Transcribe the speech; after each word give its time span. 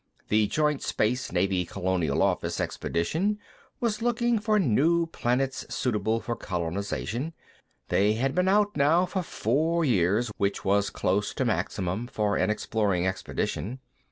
The 0.29 0.47
joint 0.47 0.81
Space 0.81 1.31
Navy 1.31 1.63
Colonial 1.63 2.23
Office 2.23 2.59
expedition 2.59 3.37
was 3.79 4.01
looking 4.01 4.39
for 4.39 4.57
new 4.57 5.05
planets 5.05 5.63
suitable 5.69 6.19
for 6.19 6.35
colonization; 6.35 7.33
they 7.89 8.13
had 8.13 8.33
been 8.33 8.47
out, 8.47 8.75
now, 8.75 9.05
for 9.05 9.21
four 9.21 9.85
years, 9.85 10.31
which 10.37 10.65
was 10.65 10.89
close 10.89 11.35
to 11.35 11.45
maximum 11.45 12.07
for 12.07 12.35
an 12.35 12.49
exploring 12.49 13.05
expedition. 13.05 13.77